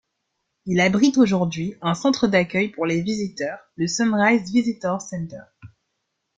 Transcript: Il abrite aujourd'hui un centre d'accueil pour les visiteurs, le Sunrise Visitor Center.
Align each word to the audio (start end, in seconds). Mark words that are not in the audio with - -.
Il 0.65 0.79
abrite 0.81 1.19
aujourd'hui 1.19 1.75
un 1.83 1.93
centre 1.93 2.25
d'accueil 2.25 2.69
pour 2.69 2.87
les 2.87 3.01
visiteurs, 3.03 3.59
le 3.75 3.85
Sunrise 3.85 4.51
Visitor 4.51 4.99
Center. 4.99 5.43